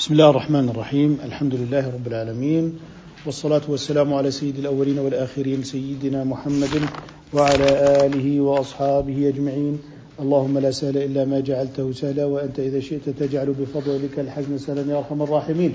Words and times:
بسم 0.00 0.12
الله 0.12 0.30
الرحمن 0.30 0.68
الرحيم. 0.68 1.18
الحمد 1.24 1.54
لله 1.54 1.86
رب 1.86 2.06
العالمين. 2.06 2.78
والصلاة 3.26 3.60
والسلام 3.68 4.14
على 4.14 4.30
سيد 4.30 4.58
الأولين 4.58 4.98
والآخرين 4.98 5.62
سيدنا 5.62 6.24
محمد 6.24 6.88
وعلى 7.32 7.68
آله 8.06 8.40
وأصحابه 8.40 9.28
أجمعين. 9.28 9.78
اللهم 10.20 10.58
لا 10.58 10.70
سهل 10.70 10.96
إلا 10.96 11.24
ما 11.24 11.40
جعلته 11.40 11.92
سهلا 11.92 12.24
وأنت 12.24 12.60
إذا 12.60 12.80
شئت 12.80 13.08
تجعل 13.08 13.52
بفضلك 13.52 14.18
الحزن 14.18 14.58
سهلا 14.58 14.92
يا 14.92 14.98
أرحم 14.98 15.22
الراحمين. 15.22 15.72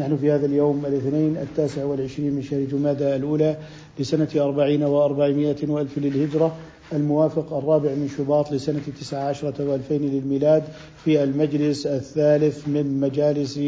نحن 0.00 0.16
في 0.16 0.30
هذا 0.30 0.46
اليوم 0.46 0.86
الاثنين 0.86 1.36
التاسع 1.36 1.84
والعشرين 1.84 2.32
من 2.32 2.42
شهر 2.42 2.64
جمادى 2.64 3.16
الأولى 3.16 3.56
لسنة 3.98 4.28
أربعين 4.36 4.82
وأربعمائة 4.82 5.60
وألف 5.68 5.98
للهجرة. 5.98 6.56
الموافق 6.92 7.52
الرابع 7.52 7.90
من 7.90 8.08
شباط 8.18 8.52
لسنة 8.52 8.80
تسعة 9.00 9.28
عشرة 9.28 9.70
وألفين 9.70 10.02
للميلاد 10.02 10.62
في 11.04 11.22
المجلس 11.22 11.86
الثالث 11.86 12.68
من 12.68 13.00
مجالس 13.00 13.58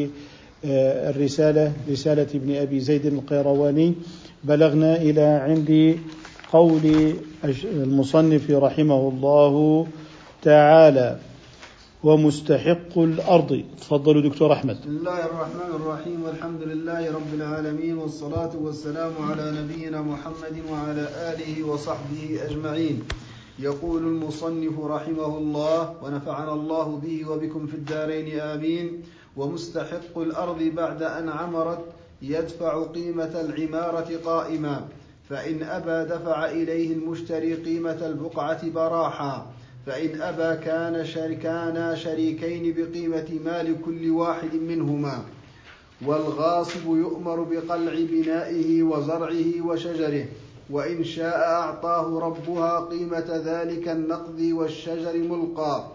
آه، 0.64 1.11
الرسالة 1.11 1.72
رسالة 1.90 2.26
ابن 2.35 2.54
أبي 2.54 2.81
زيد 2.81 3.07
القيرواني. 3.07 3.95
بلغنا 4.45 4.96
إلى 4.96 5.21
عند 5.21 5.98
قول 6.53 7.14
المصنف 7.64 8.50
رحمه 8.50 9.09
الله 9.09 9.87
تعالى. 10.43 11.18
ومستحق 12.04 12.99
الأرض. 12.99 13.64
تفضلوا 13.81 14.22
دكتور 14.22 14.53
أحمد. 14.53 14.81
بسم 14.81 14.96
الله 14.96 15.25
الرحمن 15.27 15.71
الرحيم. 15.75 16.23
والحمد 16.23 16.63
لله 16.63 17.13
رب 17.13 17.35
العالمين 17.35 17.99
والصلاة 17.99 18.50
والسلام 18.57 19.13
على 19.21 19.53
نبينا 19.63 20.03
محمد 20.03 20.63
وعلى 20.71 21.09
آله 21.32 21.67
وصحبه 21.67 22.39
أجمعين. 22.49 23.03
يقول 23.59 24.03
المصنف 24.03 24.81
رحمه 24.81 25.39
الله 25.39 25.95
ونفعنا 26.03 26.53
الله 26.53 27.00
به 27.03 27.31
وبكم 27.31 27.67
في 27.67 27.75
الدارين 27.75 28.40
آمين. 28.40 29.03
ومستحق 29.37 30.18
الأرض 30.18 30.62
بعد 30.62 31.03
أن 31.03 31.29
عمرت 31.29 31.85
يدفع 32.23 32.83
قيمة 32.83 33.41
العمارة 33.41 34.11
قائما. 34.25 34.89
فإن 35.28 35.62
أبى 35.62 36.15
دفع 36.15 36.51
إليه 36.51 36.93
المشتري 36.93 37.55
قيمة 37.55 38.06
البقعة 38.06 38.71
براحا. 38.71 39.47
فإن 39.86 40.20
أبى 40.20 40.64
كان 40.64 41.05
شركانا 41.05 41.95
شريكين 41.95 42.75
بقيمة 42.77 43.41
مال 43.45 43.77
كل 43.84 44.11
واحد 44.11 44.55
منهما 44.55 45.22
والغاصب 46.06 46.84
يؤمر 46.87 47.42
بقلع 47.42 47.95
بنائه 47.95 48.83
وزرعه 48.83 49.67
وشجره 49.67 50.27
وإن 50.70 51.05
شاء 51.05 51.37
أعطاه 51.37 52.19
ربها 52.19 52.81
قيمة 52.81 53.42
ذلك 53.45 53.89
النقد 53.89 54.41
والشجر 54.41 55.17
ملقى. 55.19 55.87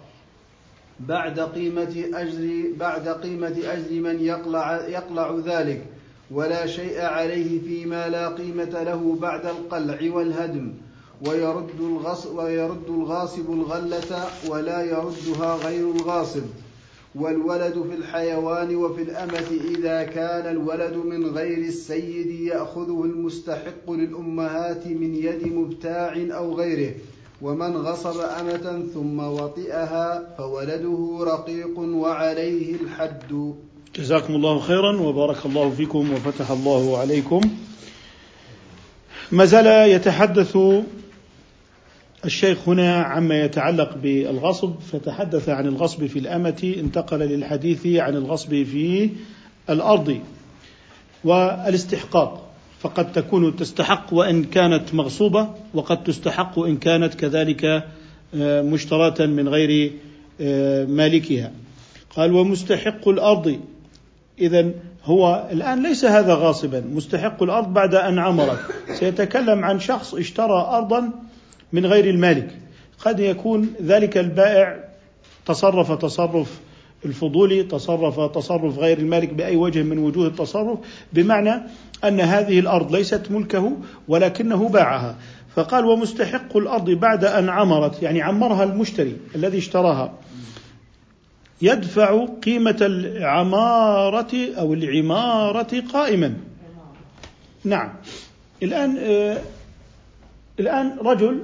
بعد 1.00 1.40
قيمة 1.40 2.06
أجر 2.14 2.64
بعد 2.80 3.08
قيمة 3.08 3.58
أجر 3.66 4.02
من 4.02 4.20
يقلع 4.22 4.88
يقلع 4.88 5.40
ذلك 5.46 5.86
ولا 6.32 6.66
شيء 6.66 7.02
عليه 7.02 7.62
فيما 7.62 8.10
لا 8.10 8.30
قيمة 8.30 8.84
له 8.84 9.18
بعد 9.22 9.46
القلع 9.46 10.00
والهدم. 10.14 10.74
ويرد 11.28 11.80
الغصب, 11.80 12.38
ويرد 12.38 12.90
الغاصب 12.90 13.54
الغلة 13.54 14.28
ولا 14.50 14.82
يردها 14.82 15.56
غير 15.56 15.92
الغاصب. 15.92 16.44
والولد 17.16 17.74
في 17.90 17.96
الحيوان 17.98 18.76
وفي 18.76 19.02
الأمة 19.02 19.50
إذا 19.78 20.04
كان 20.04 20.52
الولد 20.52 20.96
من 20.96 21.26
غير 21.26 21.58
السيد 21.58 22.28
يأخذه 22.28 23.04
المستحق 23.04 23.92
للأمهات 23.92 24.88
من 24.88 25.16
يد 25.16 25.48
مبتاع 25.48 26.14
أو 26.32 26.54
غيره. 26.56 26.94
ومن 27.42 27.78
غصب 27.78 28.20
أمة 28.20 28.84
ثم 28.94 29.20
وطئها 29.20 30.36
فولده 30.38 31.18
رقيق 31.22 31.80
وعليه 31.80 32.76
الحد. 32.76 33.54
جزاكم 33.96 34.36
الله 34.36 34.60
خيرا 34.60 35.02
وبارك 35.02 35.46
الله 35.46 35.70
فيكم 35.70 36.14
وفتح 36.14 36.52
الله 36.52 36.98
عليكم. 36.98 37.42
ما 39.32 39.46
زال 39.46 39.90
يتحدث 39.90 40.58
الشيخ 42.26 42.70
هنا 42.70 43.04
عما 43.04 43.42
يتعلق 43.42 43.98
بالغصب 43.98 44.74
فتحدث 44.92 45.50
عن 45.50 45.68
الغصب 45.68 46.06
في 46.06 46.20
الأمة 46.20 46.76
انتقل 46.78 47.20
للحديث 47.20 47.88
عن 47.88 48.16
الغصب 48.16 48.50
في 48.50 49.10
الأرض 49.70 50.20
والاستحقاق. 51.24 52.42
فقد 52.80 53.12
تكون 53.12 53.56
تستحق 53.56 54.14
وإن 54.14 54.44
كانت 54.44 54.94
مغصوبة 54.94 55.50
وقد 55.74 56.04
تستحق 56.04 56.60
إن 56.60 56.78
كانت 56.78 57.14
كذلك 57.14 57.66
آه، 58.36 58.62
مشتراة 58.62 59.26
من 59.26 59.50
غير 59.50 59.92
آه، 60.42 60.86
مالكها. 60.86 61.52
قال 62.16 62.34
ومستحق 62.34 63.08
الأرض. 63.08 63.60
إذا 64.40 64.72
هو 65.04 65.50
الآن 65.52 65.84
ليس 65.84 66.06
هذا 66.06 66.34
غاصبا. 66.34 66.84
مستحق 66.94 67.44
الأرض 67.44 67.74
بعد 67.74 67.96
أن 67.96 68.20
عمرت. 68.20 68.60
سيتكلم 68.94 69.66
عن 69.66 69.80
شخص 69.80 70.14
اشترى 70.14 70.68
أرضا 70.72 71.12
من 71.74 71.86
غير 71.86 72.10
المالك. 72.10 72.58
قد 73.00 73.20
يكون 73.20 73.74
ذلك 73.82 74.18
البائع 74.18 74.84
تصرف 75.46 75.92
تصرف 75.92 76.60
الفضولي 77.06 77.64
تصرف 77.64 78.20
تصرف 78.20 78.78
غير 78.78 78.98
المالك 78.98 79.34
بأي 79.34 79.56
وجه 79.56 79.84
من 79.84 79.98
وجوه 79.98 80.28
التصرف 80.28 80.80
بمعنى 81.14 81.62
أن 82.04 82.20
هذه 82.20 82.60
الأرض 82.60 82.96
ليست 82.96 83.32
ملكه 83.32 83.78
ولكنه 84.08 84.70
باعها. 84.70 85.16
فقال 85.56 85.86
ومستحق 85.86 86.58
الأرض 86.58 86.90
بعد 86.90 87.26
أن 87.26 87.50
عمرت. 87.50 88.04
يعني 88.04 88.22
عمرها 88.22 88.64
المشتري 88.64 89.18
الذي 89.36 89.58
اشتراها. 89.58 90.14
يدفع 91.62 92.26
قيمة 92.26 92.78
العمارة 92.82 94.32
أو 94.58 94.74
العمارة 94.74 95.84
قائما. 95.94 96.34
نعم. 97.64 97.90
الآن 98.64 98.98
آه 98.98 99.38
الآن 100.60 100.98
رجل 101.02 101.44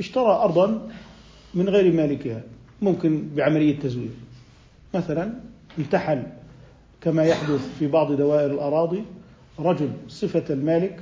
اشترى 0.00 0.32
أرضا 0.32 0.88
من 1.54 1.68
غير 1.68 1.92
مالكها 1.92 2.42
ممكن 2.82 3.28
بعملية 3.36 3.78
تزوير. 3.78 4.10
مثلا 4.94 5.32
انتحل 5.78 6.22
كما 7.00 7.24
يحدث 7.24 7.78
في 7.78 7.86
بعض 7.86 8.12
دوائر 8.12 8.50
الأراضي 8.50 9.04
رجل 9.58 9.90
صفة 10.08 10.44
المالك 10.50 11.00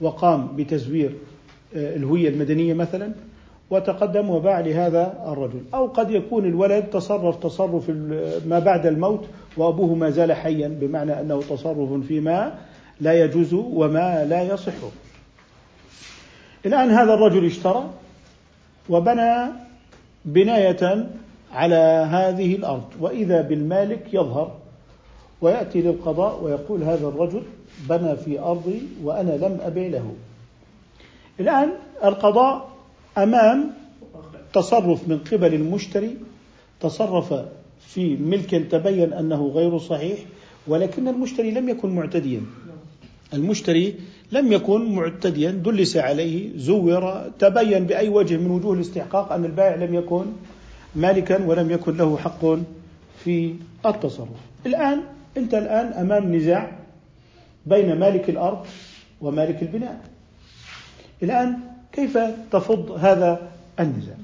وقام 0.00 0.56
بتزوير 0.56 1.14
آه، 1.76 1.96
الهوية 1.96 2.28
المدنية 2.28 2.74
مثلا 2.74 3.12
وتقدم 3.70 4.30
وباع 4.30 4.60
لهذا 4.60 5.24
الرجل. 5.26 5.62
أو 5.74 5.86
قد 5.86 6.10
يكون 6.10 6.44
الولد 6.44 6.84
تصرف 6.84 7.36
تصرف 7.36 7.90
ما 8.46 8.58
بعد 8.58 8.86
الموت 8.86 9.24
وأبوه 9.56 9.94
ما 9.94 10.10
زال 10.10 10.32
حيا 10.32 10.68
بمعنى 10.68 11.20
أنه 11.20 11.42
تصرف 11.42 12.06
فيما 12.08 12.58
لا 13.00 13.24
يجوز 13.24 13.54
وما 13.54 14.24
لا 14.24 14.42
يصح. 14.42 14.72
الآن 16.66 16.90
هذا 16.90 17.14
الرجل 17.14 17.44
اشترى 17.44 17.90
وبنى 18.88 19.46
بناية 20.24 21.10
على 21.52 22.06
هذه 22.10 22.54
الأرض 22.56 22.84
وإذا 23.00 23.40
بالمالك 23.42 24.06
يظهر 24.12 24.56
ويأتي 25.40 25.82
للقضاء 25.82 26.44
ويقول 26.44 26.82
هذا 26.82 27.08
الرجل 27.08 27.42
بنى 27.88 28.16
في 28.16 28.38
أرضي 28.38 28.82
وأنا 29.02 29.30
لم 29.30 29.58
أبي 29.60 29.88
له. 29.88 30.14
الآن 31.40 31.72
القضاء 32.04 32.68
أمام 33.18 33.70
تصرف 34.52 35.08
من 35.08 35.18
قبل 35.18 35.54
المشتري 35.54 36.16
تصرف 36.80 37.34
في 37.80 38.16
ملك 38.16 38.50
تبين 38.50 39.12
أنه 39.12 39.48
غير 39.48 39.78
صحيح 39.78 40.18
ولكن 40.66 41.08
المشتري 41.08 41.50
لم 41.50 41.68
يكن 41.68 41.94
معتديا. 41.94 42.42
المشتري 43.34 43.94
لم 44.32 44.52
يكن 44.52 44.94
معتديا 44.94 45.50
دلس 45.50 45.96
عليه 45.96 46.56
زور 46.56 47.30
تبين 47.38 47.84
بأي 47.84 48.08
وجه 48.08 48.36
من 48.36 48.50
وجوه 48.50 48.74
الاستحقاق 48.74 49.32
أن 49.32 49.44
البائع 49.44 49.74
لم 49.74 49.94
يكن 49.94 50.24
مالكا 50.96 51.46
ولم 51.46 51.70
يكن 51.70 51.96
له 51.96 52.16
حق 52.16 52.44
في 53.24 53.54
التصرف. 53.86 54.40
الآن 54.66 55.00
أنت 55.36 55.54
الآن 55.54 55.86
أمام 55.92 56.34
نزاع 56.34 56.72
بين 57.66 57.98
مالك 57.98 58.30
الأرض 58.30 58.66
ومالك 59.20 59.62
البناء. 59.62 60.00
الآن 61.22 61.58
كيف 61.92 62.18
تفض 62.52 62.90
هذا 62.90 63.50
النزاع؟ 63.80 64.16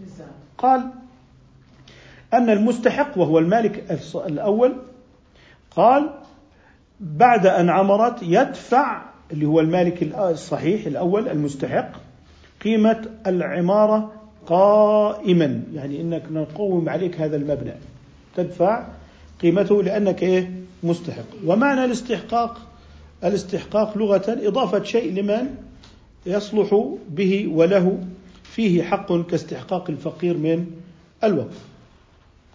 قال 0.59 0.91
أن 2.35 2.51
المستحق 2.51 3.19
وهو 3.19 3.39
المالك 3.39 4.01
الأول 4.15 4.77
قال 5.71 6.11
بعد 7.01 7.47
أن 7.47 7.71
عمرت 7.71 8.23
يدفع 8.23 9.03
اللي 9.33 9.47
هو 9.47 9.61
المالك 9.61 10.03
الصحيح 10.03 10.87
الأول 10.87 11.29
المستحق 11.29 11.93
قيمة 12.65 13.09
العمارة 13.27 14.13
قائما. 14.47 15.63
يعني 15.75 16.01
إنك 16.01 16.23
نقوم 16.31 16.89
عليك 16.89 17.21
هذا 17.21 17.37
المبنى. 17.37 17.75
تدفع 18.37 18.87
قيمته 19.43 19.83
لأنك 19.83 20.23
إيه؟ 20.23 20.53
مستحق. 20.83 21.25
ومعنى 21.47 21.85
الاستحقاق؟ 21.85 22.61
الاستحقاق 23.25 23.99
لغة 23.99 24.25
إضافة 24.29 24.83
شيء 24.83 25.13
لمن 25.13 25.55
يصلح 26.27 26.95
به 27.11 27.49
وله. 27.53 27.99
فيه 28.43 28.83
حق 28.83 29.13
كاستحقاق 29.13 29.91
الفقير 29.91 30.37
من 30.37 30.67
الوقف. 31.25 31.65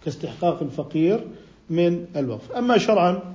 كاستحقاق 0.04 0.62
الفقير 0.62 1.20
من 1.70 2.06
الوقف. 2.16 2.52
أما 2.52 2.78
شرعا 2.78 3.34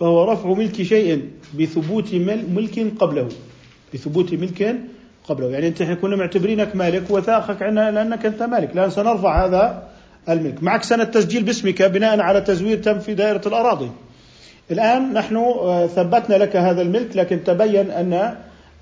فهو 0.00 0.24
رفع 0.24 0.48
ملك 0.52 0.82
شيء 0.82 1.28
بثبوت 1.58 2.14
ملك 2.58 2.92
قبله. 3.00 3.28
بثبوت 3.94 4.34
ملك 4.34 4.76
قبله. 5.28 5.50
يعني 5.50 5.68
أنت 5.68 5.82
كنا 5.82 6.16
معتبرينك 6.16 6.76
مالك 6.76 7.10
وثاقك 7.10 7.62
عنا 7.62 7.90
لأنك 7.90 8.26
أنت 8.26 8.42
مالك. 8.42 8.70
الآن 8.72 8.90
سنرفع 8.90 9.46
هذا 9.46 9.88
الملك. 10.28 10.62
معك 10.62 10.82
سنة 10.82 11.04
تسجيل 11.04 11.42
باسمك 11.42 11.82
بناء 11.82 12.20
على 12.20 12.40
تزوير 12.40 12.78
تم 12.78 12.98
في 12.98 13.14
دائرة 13.14 13.40
الأراضي. 13.46 13.90
الآن 14.70 15.12
نحن 15.12 15.36
آه، 15.36 15.86
ثبتنا 15.86 16.34
لك 16.34 16.56
هذا 16.56 16.82
الملك 16.82 17.16
لكن 17.16 17.44
تبين 17.44 17.90
أن 17.90 18.34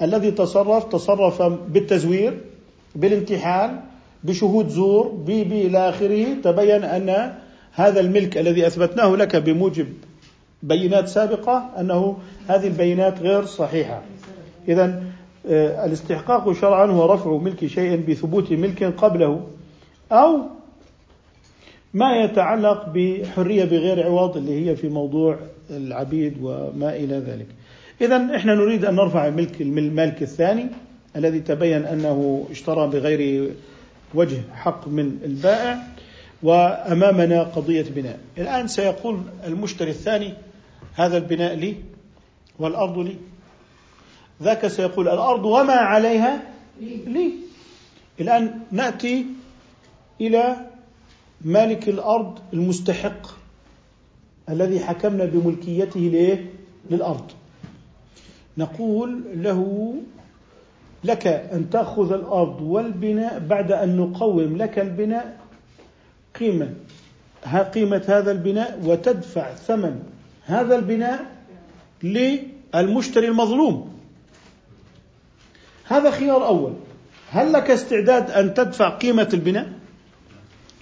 الذي 0.02 0.30
تصرف 0.30 0.84
تصرف 0.84 1.42
بالتزوير 1.42 2.38
بالانتحال 2.94 3.80
بشهود 4.24 4.68
زور 4.68 5.08
ب 5.08 5.30
إلى 5.30 5.88
آخره. 5.88 6.26
تبين 6.44 6.84
أن 6.84 7.32
هذا 7.72 8.00
الملك 8.00 8.38
الذي 8.38 8.66
أثبتناه 8.66 9.16
لك 9.16 9.36
بموجب 9.36 9.86
بينات 10.62 11.08
سابقة 11.08 11.70
أنه 11.80 12.18
هذه 12.48 12.66
البينات 12.66 13.20
غير 13.20 13.44
صحيحة. 13.44 14.02
إذا 14.68 15.02
آه، 15.50 15.86
الاستحقاق 15.86 16.52
شرعا 16.52 16.86
هو 16.86 17.12
رفع 17.12 17.36
ملك 17.36 17.66
شيء 17.66 17.96
بثبوت 18.08 18.52
ملك 18.52 18.84
قبله 18.84 19.46
أو 20.12 20.40
ما 21.94 22.16
يتعلق 22.16 22.88
بحرية 22.94 23.64
بغير 23.64 24.06
عوض 24.06 24.36
اللي 24.36 24.70
هي 24.70 24.76
في 24.76 24.88
موضوع 24.88 25.36
العبيد 25.70 26.36
وما 26.42 26.96
إلى 26.96 27.18
ذلك. 27.18 27.46
إذا 28.00 28.36
إحنا 28.36 28.54
نريد 28.54 28.84
أن 28.84 28.94
نرفع 28.94 29.30
ملك 29.30 29.62
المالك 29.62 30.22
الثاني 30.22 30.66
الذي 31.16 31.40
تبين 31.40 31.84
أنه 31.84 32.46
اشترى 32.50 32.86
بغير 32.88 33.52
وجه 34.14 34.38
حق 34.54 34.88
من 34.88 35.18
البائع 35.24 35.78
وأمامنا 36.42 37.42
قضية 37.42 37.86
بناء. 37.94 38.18
الآن 38.38 38.68
سيقول 38.68 39.20
المشتري 39.46 39.90
الثاني 39.90 40.34
هذا 40.94 41.16
البناء 41.16 41.54
لي 41.54 41.76
والأرض 42.58 42.98
لي. 42.98 43.16
ذاك 44.42 44.66
سيقول 44.66 45.08
الأرض 45.08 45.44
وما 45.44 45.72
عليها 45.72 46.42
لي. 46.80 47.32
الآن 48.20 48.60
نأتي 48.70 49.26
إلى 50.20 50.56
مالك 51.40 51.88
الأرض 51.88 52.38
المستحق 52.52 53.26
الذي 54.48 54.80
حكمنا 54.80 55.24
بملكيته 55.24 56.00
ليه؟ 56.00 56.50
للأرض. 56.90 57.30
نقول 58.58 59.22
له 59.34 59.94
لك 61.04 61.26
أن 61.26 61.70
تأخذ 61.70 62.12
الأرض 62.12 62.60
والبناء 62.62 63.38
بعد 63.38 63.72
أن 63.72 63.96
نقوم 63.96 64.56
لك 64.56 64.78
البناء 64.78 65.38
قيمة 66.40 66.74
قيمة 67.74 68.04
هذا 68.08 68.32
البناء 68.32 68.80
وتدفع 68.84 69.54
ثمن 69.54 70.02
هذا 70.46 70.76
البناء 70.76 71.26
للمشتري 72.02 73.28
المظلوم. 73.28 73.98
هذا 75.84 76.10
خيار 76.10 76.46
أول. 76.46 76.72
هل 77.30 77.52
لك 77.52 77.70
استعداد 77.70 78.30
أن 78.30 78.54
تدفع 78.54 78.88
قيمة 78.88 79.28
البناء؟ 79.34 79.72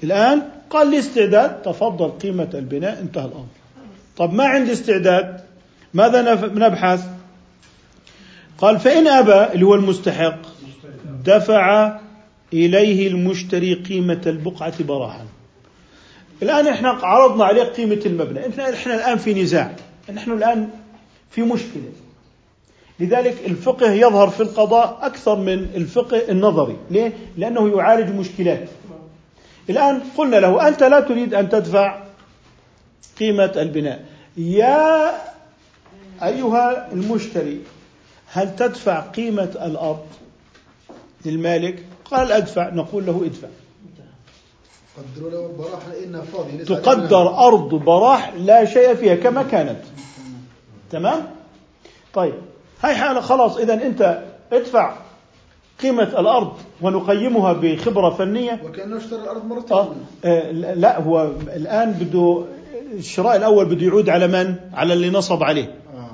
الآن 0.03 0.43
قال 0.71 0.91
لي 0.91 0.99
استعداد. 0.99 1.63
تفضل 1.63 2.11
قيمة 2.11 2.51
البناء. 2.55 3.01
انتهى 3.01 3.25
الأمر. 3.25 3.47
طب 4.17 4.33
ما 4.33 4.45
عندي 4.45 4.73
استعداد؟ 4.73 5.41
ماذا 5.95 6.35
نبحث؟ 6.45 7.05
قال 8.59 8.81
فإن 8.81 9.07
أبى 9.07 9.53
اللي 9.53 9.67
هو 9.67 9.75
المستحق 9.75 10.39
دفع 11.25 11.99
إليه 12.53 13.09
المشتري 13.09 13.75
قيمة 13.75 14.21
البقعة 14.27 14.85
براحا 14.85 15.27
الآن 16.43 16.67
إحنا 16.67 16.89
عرضنا 16.89 17.45
عليه 17.45 17.63
قيمة 17.63 18.01
المبنى. 18.07 18.49
إحنا, 18.49 18.75
إحنا 18.75 18.95
الآن 18.95 19.19
في 19.19 19.43
نزاع. 19.43 19.77
نحن 20.15 20.33
الآن 20.33 20.71
في 21.31 21.43
مشكلة. 21.43 21.93
لذلك 23.01 23.37
الفقه 23.47 23.93
يظهر 23.93 24.31
في 24.31 24.41
القضاء 24.43 24.99
أكثر 25.03 25.37
من 25.37 25.53
الفقه 25.75 26.31
النظري. 26.31 26.77
ليه؟ 26.91 27.13
لأنه 27.37 27.77
يعالج 27.77 28.15
مشكلات. 28.15 28.69
الآن 29.71 30.01
قلنا 30.17 30.37
له 30.37 30.69
أنت 30.69 30.83
لا 30.83 31.01
تريد 31.01 31.35
أن 31.35 31.49
تدفع 31.49 32.03
قيمة 33.19 33.53
البناء. 33.57 34.05
يا 34.37 35.11
أيها 36.23 36.93
المشتري 36.93 37.61
هل 38.33 38.57
تدفع 38.57 39.01
قيمة 39.01 39.51
الأرض 39.63 40.07
للمالك؟ 41.25 41.85
قال 42.05 42.33
أدفع. 42.33 42.71
نقول 42.71 43.07
له 43.07 43.23
ادفع. 43.25 43.49
تقدر 46.67 47.39
أرض 47.39 47.75
براح 47.75 48.33
لا 48.39 48.65
شيء 48.65 48.95
فيها 48.95 49.15
كما 49.15 49.43
كانت. 49.43 49.81
تمام؟ 50.91 51.27
طيب. 52.15 52.35
هاي 52.83 52.95
حالة 52.95 53.21
خلاص. 53.21 53.57
إذا 53.57 53.75
أنت 53.75 54.23
ادفع 54.53 54.95
قيمة 55.83 56.21
الأرض 56.21 56.53
ونقيمها 56.83 57.53
بخبرة 57.53 58.11
فنية. 58.11 58.61
وكأنه 58.65 58.97
اشترى 58.97 59.21
الأرض 59.21 59.45
مرتين 59.45 59.77
آه. 59.77 59.89
آه 60.25 60.51
لا 60.53 61.01
هو 61.01 61.31
الآن 61.57 61.93
بده 61.93 62.45
الشراء 62.93 63.37
الأول 63.37 63.65
بده 63.65 63.87
يعود 63.87 64.09
على 64.09 64.27
من؟ 64.27 64.55
على 64.75 64.93
اللي 64.93 65.11
نصب 65.11 65.43
عليه. 65.43 65.65
آه. 65.97 66.11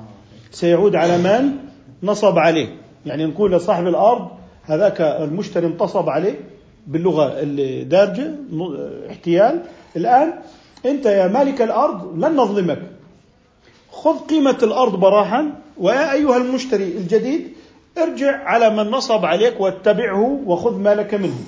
سيعود 0.51 0.97
على 0.97 1.19
من؟ 1.19 1.57
نصب 2.03 2.39
عليه. 2.39 2.77
يعني 3.07 3.27
نقول 3.27 3.53
لصاحب 3.53 3.87
الأرض 3.87 4.29
هذاك 4.63 5.01
المشتري 5.01 5.67
انتصب 5.67 6.09
عليه. 6.09 6.35
باللغة 6.87 7.35
الدارجة 7.43 8.31
احتيال. 9.11 9.63
الآن 9.97 10.33
أنت 10.87 11.07
يا 11.07 11.29
مالك 11.29 11.63
الأرض 11.63 12.25
لن 12.25 12.37
نظلمك. 12.37 12.83
خذ 13.91 14.19
قيمة 14.19 14.59
الأرض 14.63 14.97
براحا 14.97 15.53
ويا 15.79 16.13
أيها 16.13 16.37
المشتري 16.37 16.85
الجديد 16.85 17.53
ارجع 17.99 18.37
على 18.45 18.71
من 18.71 18.91
نصب 18.91 19.25
عليك 19.25 19.61
واتبعه 19.61 20.41
وخذ 20.47 20.79
مالك 20.79 21.15
منه. 21.15 21.39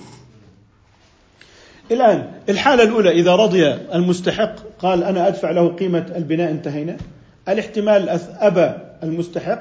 الآن 1.90 2.30
الحالة 2.48 2.82
الأولى 2.82 3.10
إذا 3.10 3.36
رضي 3.36 3.66
المستحق 3.94 4.54
قال 4.78 5.04
أنا 5.04 5.28
أدفع 5.28 5.50
له 5.50 5.68
قيمة 5.68 6.12
البناء 6.16 6.50
انتهينا. 6.50 6.96
الاحتمال 7.48 8.08
أبى 8.38 8.72
المستحق 9.02 9.60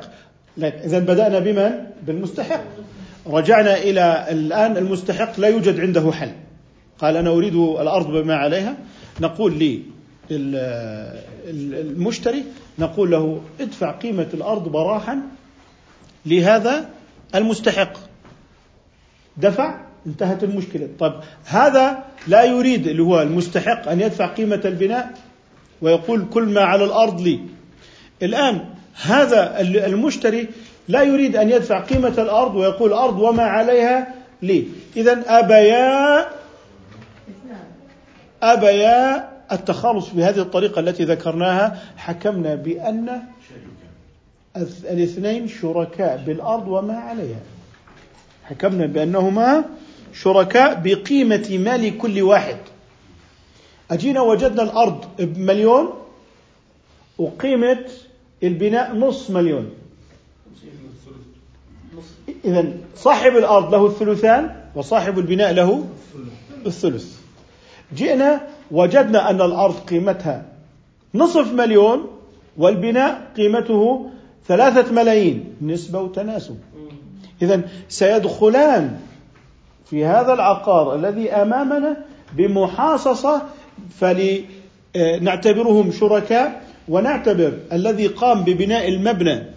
إذا 0.57 0.99
بدأنا 0.99 1.39
بمن؟ 1.39 1.71
بالمستحق. 2.07 2.63
رجعنا 3.29 3.77
إلى 3.77 4.27
الآن 4.31 4.77
المستحق 4.77 5.39
لا 5.39 5.47
يوجد 5.47 5.79
عنده 5.79 6.11
حل. 6.11 6.31
قال 6.99 7.17
أنا 7.17 7.29
أريد 7.29 7.55
الأرض 7.55 8.07
بما 8.07 8.35
عليها. 8.35 8.77
نقول 9.21 9.59
لي 9.59 9.81
المشتري 11.49 12.43
نقول 12.79 13.11
له 13.11 13.41
ادفع 13.59 13.91
قيمة 13.91 14.27
الأرض 14.33 14.67
براحا. 14.67 15.21
لهذا 16.25 16.89
المستحق. 17.35 17.93
دفع 19.37 19.81
انتهت 20.07 20.43
المشكلة. 20.43 20.89
طب 20.99 21.21
هذا 21.45 22.03
لا 22.27 22.43
يريد 22.43 22.87
اللي 22.87 23.03
هو 23.03 23.21
المستحق 23.21 23.87
أن 23.89 24.01
يدفع 24.01 24.27
قيمة 24.27 24.61
البناء 24.65 25.13
ويقول 25.81 26.25
كل 26.33 26.43
ما 26.43 26.61
على 26.61 26.83
الأرض 26.83 27.21
لي. 27.21 27.39
الآن 28.23 28.65
هذا 29.01 29.61
المشتري 29.61 30.47
لا 30.87 31.03
يريد 31.03 31.35
أن 31.35 31.49
يدفع 31.49 31.81
قيمة 31.81 32.13
الأرض 32.17 32.55
ويقول 32.55 32.89
الأرض 32.89 33.19
وما 33.19 33.43
عليها 33.43 34.13
لي. 34.41 34.67
إذا 34.97 35.23
أبيا 35.27 36.27
أبيا 38.43 39.29
التخلص 39.51 40.09
بهذه 40.09 40.39
الطريقة 40.39 40.79
التي 40.79 41.03
ذكرناها 41.03 41.79
حكمنا 41.97 42.55
بأن 42.55 43.21
الاثنين 44.91 45.47
شركاء 45.47 46.23
بالأرض 46.25 46.67
وما 46.67 46.97
عليها. 46.97 47.39
حكمنا 48.43 48.85
بأنهما 48.85 49.65
شركاء 50.13 50.81
بقيمة 50.83 51.57
مال 51.63 51.97
كل 51.97 52.21
واحد. 52.21 52.57
أجينا 53.91 54.21
وجدنا 54.21 54.63
الأرض 54.63 55.05
بمليون 55.19 55.93
وقيمة 57.17 57.85
البناء 58.43 58.95
نص 58.95 59.29
مليون. 59.29 59.69
إذا 62.45 62.73
صاحب 62.95 63.31
الأرض 63.31 63.73
له 63.73 63.85
الثلثان 63.85 64.55
وصاحب 64.75 65.19
البناء 65.19 65.53
له 65.53 65.83
الثلث. 66.65 67.17
جئنا 67.95 68.41
وجدنا 68.71 69.29
أن 69.29 69.41
الأرض 69.41 69.75
قيمتها 69.79 70.45
نصف 71.15 71.53
مليون 71.53 72.07
والبناء 72.57 73.31
قيمته 73.37 74.09
ثلاثة 74.47 74.93
ملايين. 74.93 75.55
نسبة 75.61 75.99
وتناسب. 75.99 76.57
إذا 77.41 77.61
سيدخلان 77.89 78.99
في 79.89 80.05
هذا 80.05 80.33
العقار 80.33 80.95
الذي 80.95 81.31
أمامنا 81.31 81.97
بمحاصصة 82.37 83.41
فلنعتبرهم 83.99 85.91
شركاء 85.91 86.61
ونعتبر 86.87 87.53
الذي 87.71 88.07
قام 88.07 88.43
ببناء 88.43 88.87
المبنى 88.87 89.56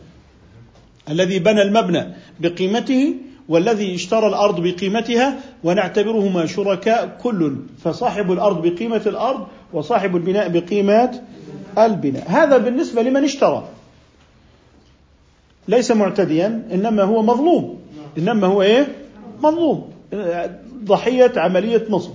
الذي 1.09 1.38
بنى 1.38 1.62
المبنى 1.62 2.07
بقيمته 2.40 3.14
والذي 3.49 3.95
اشترى 3.95 4.26
الأرض 4.26 4.61
بقيمتها 4.61 5.38
ونعتبرهما 5.64 6.47
شركاء 6.47 7.19
كل 7.23 7.57
فصاحب 7.85 8.33
الأرض 8.33 8.66
بقيمة 8.66 9.02
الأرض 9.07 9.47
وصاحب 9.73 10.16
البناء 10.16 10.49
بقيمة 10.49 11.21
البناء. 11.78 12.25
هذا 12.28 12.57
بالنسبة 12.57 13.02
لمن 13.02 13.25
اشترى. 13.25 13.69
ليس 15.69 15.90
معتديا 15.90 16.62
إنما 16.73 17.02
هو 17.02 17.23
مظلوم. 17.23 17.80
إنما 18.19 18.47
هو 18.47 18.62
إيه؟ 18.62 18.88
مظلوم. 19.42 19.90
ضحية 20.85 21.33
عملية 21.37 21.87
نصب. 21.90 22.12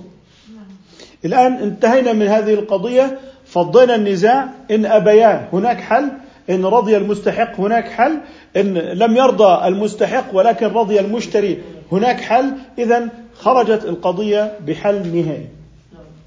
الآن 1.24 1.52
انتهينا 1.52 2.12
من 2.12 2.26
هذه 2.26 2.54
القضية 2.54 3.18
فضينا 3.46 3.94
النزاع. 3.94 4.48
إن 4.70 4.86
أبيان 4.86 5.48
هناك 5.52 5.80
حل؟ 5.80 6.10
إن 6.50 6.64
رضي 6.64 6.96
المستحق 6.96 7.60
هناك 7.60 7.88
حل 7.88 8.18
إن 8.56 8.74
لم 8.78 9.16
يرضى 9.16 9.68
المستحق 9.68 10.24
ولكن 10.32 10.66
رضي 10.66 11.00
المشتري 11.00 11.58
هناك 11.92 12.20
حل 12.20 12.52
إذا 12.78 13.08
خرجت 13.34 13.84
القضية 13.84 14.52
بحل 14.66 14.94
نهائي. 15.16 15.46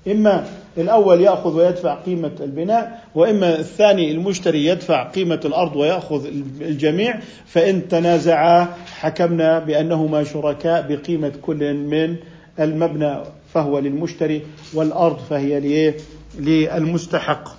إما 0.08 0.46
الأول 0.78 1.22
يأخذ 1.22 1.56
ويدفع 1.58 1.96
قيمة 1.96 2.32
البناء 2.40 3.04
وإما 3.16 3.60
الثاني 3.60 4.12
المشتري 4.12 4.66
يدفع 4.66 5.04
قيمة 5.04 5.40
الأرض 5.46 5.76
ويأخذ 5.76 6.26
الجميع 6.62 7.20
فإن 7.46 7.88
تنازعا 7.88 8.68
حكمنا 9.00 9.60
بأنهما 9.60 10.24
شركاء 10.24 10.86
بقيمة 10.90 11.32
كل 11.42 11.74
من 11.74 12.16
المبنى 12.60 13.18
فهو 13.54 13.80
للمشتري 13.80 14.42
والأرض 14.74 15.18
فهي 15.30 15.94
للمستحق. 16.40 17.59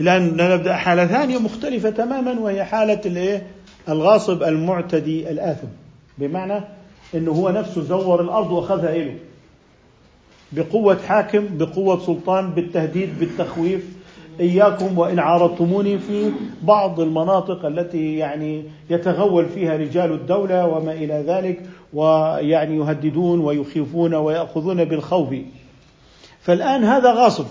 الآن 0.00 0.36
نبدأ 0.36 0.76
حالة 0.76 1.06
ثانية 1.06 1.38
مختلفة 1.38 1.90
تماما 1.90 2.40
وهي 2.40 2.64
حالة 2.64 3.00
الإيه؟ 3.06 3.46
الغاصب 3.88 4.42
المعتدي 4.42 5.30
الآثم. 5.30 5.66
بمعنى 6.18 6.60
أنه 7.14 7.32
هو 7.32 7.48
نفسه 7.48 7.82
زور 7.82 8.20
الأرض 8.20 8.50
وأخذها 8.50 8.96
إله. 8.96 9.14
بقوة 10.52 10.98
حاكم 11.08 11.58
بقوة 11.58 11.98
سلطان 12.00 12.50
بالتهديد 12.50 13.18
بالتخويف. 13.20 13.84
إياكم 14.40 14.98
وإن 14.98 15.18
عارضتموني 15.18 15.98
في 15.98 16.30
بعض 16.62 17.00
المناطق 17.00 17.66
التي 17.66 18.16
يعني 18.16 18.62
يتغول 18.90 19.48
فيها 19.48 19.76
رجال 19.76 20.12
الدولة 20.12 20.66
وما 20.66 20.92
إلى 20.92 21.24
ذلك 21.26 21.62
ويعني 21.92 22.76
يهددون 22.76 23.40
ويخيفون 23.40 24.14
ويأخذون 24.14 24.84
بالخوف. 24.84 25.34
فالآن 26.40 26.84
هذا 26.84 27.12
غاصب. 27.12 27.46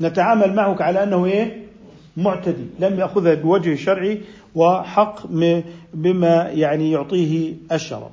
نتعامل 0.00 0.54
معك 0.54 0.82
على 0.82 1.02
أنه 1.02 1.26
إيه؟ 1.26 1.63
معتدي 2.16 2.66
لم 2.78 2.98
يأخذها 3.00 3.34
بوجه 3.34 3.74
شرعي 3.74 4.22
وحق 4.54 5.26
بما 5.94 6.50
يعني 6.50 6.90
يعطيه 6.90 7.54
الشرع. 7.72 8.10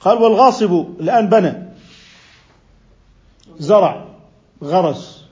قال 0.00 0.18
والغاصب 0.18 0.86
الآن 1.00 1.28
بنى. 1.28 1.52
زرع 3.58 4.04
غرس 4.62 5.24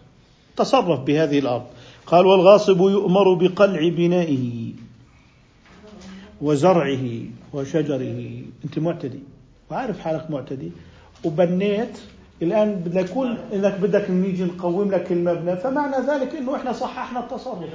تصرف 0.56 1.00
بهذه 1.00 1.38
الأرض. 1.38 1.66
قال 2.06 2.26
والغاصب 2.26 2.80
يؤمر 2.80 3.34
بقلع 3.34 3.88
بنائه 3.88 4.72
وزرعه 6.40 7.04
وشجره. 7.52 8.42
أنت 8.64 8.78
معتدي. 8.78 9.20
وعارف 9.70 10.00
حالك 10.00 10.30
معتدي. 10.30 10.72
وبنيت. 11.24 11.98
الآن 12.42 12.74
بدنا 12.74 13.00
يكون 13.00 13.38
إنك 13.52 13.80
بدك 13.80 14.10
نيجي 14.10 14.44
نقوم 14.44 14.90
لك 14.90 15.12
المبنى 15.12 15.56
فمعنى 15.56 16.06
ذلك 16.06 16.34
إنه 16.34 16.56
إحنا 16.56 16.72
صححنا 16.72 17.20
التصرف. 17.20 17.68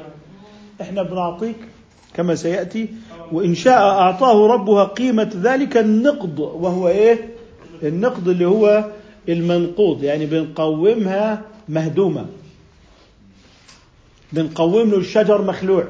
إحنا 0.82 1.04
بنعطيك 1.04 1.56
كما 2.14 2.36
سيأتي. 2.36 2.90
وإن 3.32 3.56
شاء 3.56 3.80
أعطاه 3.82 4.48
ربها 4.48 4.84
قيمة 4.84 5.30
ذلك 5.36 5.78
النقد 5.78 6.40
وهو 6.40 6.88
إيه؟ 6.88 7.30
النقد 7.84 8.28
اللي 8.28 8.46
هو 8.46 8.86
المنقوض 9.30 10.04
يعني 10.04 10.26
بنقومها 10.26 11.42
مهدومة. 11.70 12.26
بنقوم 14.34 14.90
له 14.90 14.98
الشجر 14.98 15.42
مخلوع. 15.42 15.84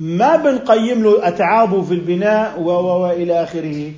ما 0.00 0.36
بنقيم 0.36 1.02
له 1.02 1.28
أتعابه 1.28 1.82
في 1.82 1.94
البناء 1.94 2.60
والى 2.60 3.42
آخره. 3.42 3.92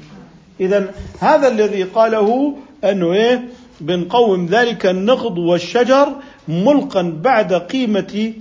اذا 0.61 0.95
هذا 1.21 1.49
الذي 1.49 1.83
قاله 1.83 2.57
أنه 2.85 3.13
إيه؟ 3.13 3.49
بنقوم 3.81 4.47
ذلك 4.47 4.87
النقد 4.87 5.39
والشجر 5.39 6.13
ملقا 6.49 7.03
بعد 7.03 7.55
قيمة 7.55 8.33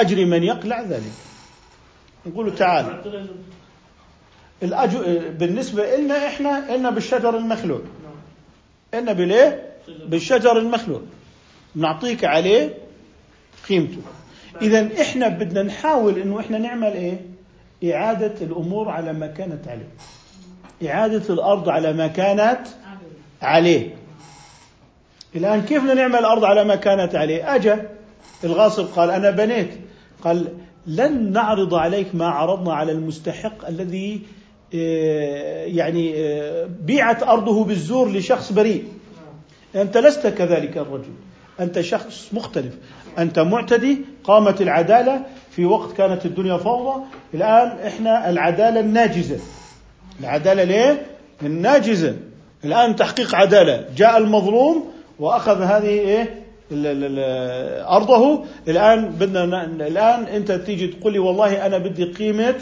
أجر 0.00 0.24
من 0.24 0.42
يقلع 0.42 0.80
ذلك. 0.82 1.12
نقول 2.26 2.54
تعال. 2.54 3.00
الأجر 4.62 5.22
بالنسبة 5.38 5.96
لنا 5.96 6.26
إحنا 6.26 6.74
إلنا 6.74 6.90
بالشجر 6.90 7.36
المخلوع. 7.36 7.80
إلنا 8.94 9.12
بالإيه؟ 9.12 9.72
بالشجر 10.06 10.58
المخلوع. 10.58 11.00
نعطيك 11.74 12.24
عليه 12.24 12.74
قيمته. 13.68 14.00
إذا 14.62 14.88
إحنا 15.02 15.28
بدنا 15.28 15.62
نحاول 15.62 16.18
إنه 16.18 16.40
إحنا 16.40 16.58
نعمل 16.58 16.92
إيه؟ 16.92 17.20
إعادة 17.94 18.34
الأمور 18.40 18.88
على 18.88 19.12
ما 19.12 19.26
كانت 19.26 19.68
عليه. 19.68 19.88
إعادة 20.90 21.34
الأرض 21.34 21.68
على 21.68 21.92
ما 21.92 22.06
كانت 22.06 22.60
عليه. 23.42 23.96
الآن 25.36 25.62
كيف 25.62 25.82
بدنا 25.82 25.94
نعمل 25.94 26.18
الأرض 26.18 26.44
على 26.44 26.64
ما 26.64 26.74
كانت 26.74 27.14
عليه؟ 27.14 27.54
أجا 27.54 27.90
الغاصب 28.44 28.86
قال 28.86 29.10
أنا 29.10 29.30
بنيت. 29.30 29.70
قال 30.24 30.48
لن 30.86 31.32
نعرض 31.32 31.74
عليك 31.74 32.14
ما 32.14 32.26
عرضنا 32.26 32.74
على 32.74 32.92
المستحق 32.92 33.68
الذي 33.68 34.20
آه، 34.74 35.64
يعني 35.64 36.12
آه، 36.16 36.68
بيعت 36.80 37.22
أرضه 37.22 37.64
بالزور 37.64 38.12
لشخص 38.12 38.52
بريء. 38.52 38.84
أنت 39.74 39.96
لست 39.96 40.26
كذلك 40.26 40.78
الرجل. 40.78 41.12
أنت 41.60 41.80
شخص 41.80 42.28
مختلف. 42.32 42.74
أنت 43.18 43.38
معتدي 43.38 43.98
قامت 44.24 44.60
العدالة 44.62 45.24
في 45.50 45.64
وقت 45.64 45.92
كانت 45.92 46.26
الدنيا 46.26 46.56
فوضى. 46.56 47.02
الآن 47.34 47.86
إحنا 47.86 48.30
العدالة 48.30 48.80
الناجزة. 48.80 49.38
العدالة 50.20 50.64
ليه؟ 50.64 51.06
الناجزة 51.42 52.16
الآن 52.64 52.96
تحقيق 52.96 53.34
عدالة. 53.34 53.84
جاء 53.96 54.18
المظلوم 54.18 54.84
وأخذ 55.18 55.62
هذه 55.62 55.88
إيه؟ 55.88 56.43
أرضه. 57.96 58.44
الآن 58.68 59.08
بدنا 59.08 59.64
الآن 59.64 60.24
أنت 60.24 60.52
تيجي 60.52 60.86
تقول 60.86 61.12
لي 61.12 61.18
والله 61.18 61.66
أنا 61.66 61.78
بدي 61.78 62.04
قيمة 62.04 62.60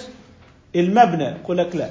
المبنى. 0.76 1.28
أقول 1.28 1.58
لك 1.58 1.76
لا. 1.76 1.90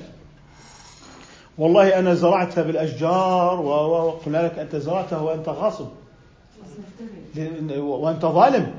والله 1.58 2.00
أنا 2.00 2.14
زرعتها 2.14 2.62
بالأشجار 2.64 3.62
وقلنا 3.62 4.38
لك 4.38 4.60
أنت 4.60 4.76
زرعتها 4.76 5.20
وأنت 5.20 5.50
غاصب. 5.50 5.88
وأنت 7.78 8.26
ظالم. 8.26 8.74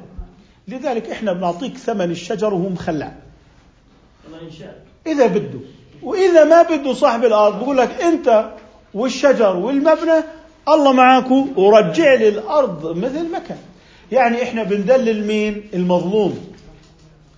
لذلك 0.69 1.11
إحنا 1.11 1.33
بنعطيك 1.33 1.77
ثمن 1.77 2.11
الشجر 2.11 2.55
وهو 2.55 2.69
مخلع. 2.69 3.13
إذا 5.07 5.27
بده. 5.27 5.61
وإذا 6.03 6.45
ما 6.45 6.63
بده 6.63 6.93
صاحب 6.93 7.25
الأرض 7.25 7.61
بقول 7.61 7.77
لك 7.77 8.03
أنت 8.03 8.51
والشجر 8.95 9.57
والمبنى 9.57 10.25
الله 10.69 10.93
معاكم 10.93 11.53
ورجع 11.57 12.15
لي 12.15 12.29
الأرض 12.29 12.97
مثل 12.97 13.31
ما 13.31 13.39
كان. 13.39 13.59
يعني 14.13 14.43
إحنا 14.43 14.63
بندلل 14.63 15.27
مين 15.27 15.71
المظلوم. 15.75 16.39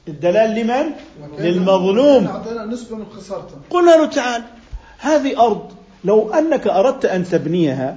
الدلال 0.09 0.55
لمن؟ 0.55 0.91
للمظلوم. 1.39 2.29
نسبة 2.69 2.97
من 2.97 3.07
خسارته. 3.17 3.55
قلنا 3.71 3.91
له 3.91 4.07
تعال 4.07 4.43
هذه 4.99 5.41
أرض 5.41 5.73
لو 6.05 6.31
أنك 6.31 6.67
أردت 6.67 7.05
أن 7.05 7.25
تبنيها 7.25 7.97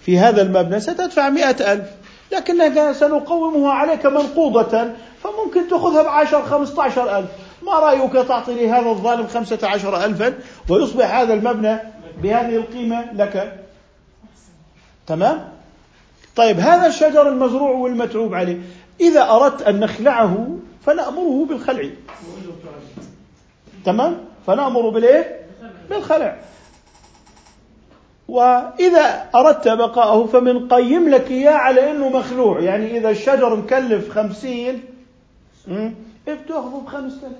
في 0.00 0.18
هذا 0.18 0.42
المبنى 0.42 0.80
ستدفع 0.80 1.28
مئة 1.28 1.72
ألف. 1.72 1.86
لكنك 2.32 2.92
سنقومها 2.92 3.72
عليك 3.72 4.06
منقوضة 4.06 4.90
فممكن 5.22 5.68
تأخذها 5.70 6.02
بعشر 6.02 6.42
خمسة 6.42 6.82
عشر 6.82 7.18
ألف. 7.18 7.28
ما 7.62 7.72
رأيك 7.72 8.12
تعطي 8.12 8.54
لي 8.54 8.70
هذا 8.70 8.90
الظالم 8.90 9.26
خمسة 9.26 9.58
عشر 9.68 10.04
ألفا 10.04 10.34
ويصبح 10.68 11.14
هذا 11.14 11.34
المبنى 11.34 11.78
بهذه 12.22 12.56
القيمة 12.56 13.12
لك؟ 13.12 13.60
تمام؟ 15.06 15.48
طيب 16.36 16.60
هذا 16.60 16.86
الشجر 16.86 17.28
المزروع 17.28 17.70
والمتعوب 17.70 18.34
عليه. 18.34 18.58
إذا 19.00 19.30
أردت 19.30 19.62
أن 19.62 19.80
نخلعه 19.80 20.56
فنأمره 20.86 21.46
بالخلع. 21.48 21.90
تمام؟ 23.84 24.18
فنأمر 24.46 24.88
بالإيه؟ 24.88 25.40
بالخلع. 25.90 26.36
وإذا 28.28 29.28
أردت 29.34 29.68
بقاءه 29.68 30.26
فمن 30.26 30.68
قيم 30.68 31.08
لك 31.08 31.30
إياه 31.30 31.52
على 31.52 31.90
أنه 31.90 32.08
مخلوع. 32.08 32.60
يعني 32.60 32.98
إذا 32.98 33.10
الشجر 33.10 33.56
مكلف 33.56 34.10
خمسين 34.10 34.84
بتأخذه 36.26 36.82
بخمسة 36.86 37.30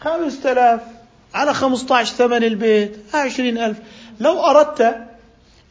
خمسة 0.00 0.52
آلاف 0.52 0.80
على 1.34 1.54
خمسة 1.54 1.96
عشر 1.96 2.14
ثمن 2.14 2.44
البيت 2.44 2.96
عشرين 3.14 3.58
ألف. 3.58 3.78
لو 4.20 4.40
أردت 4.40 4.96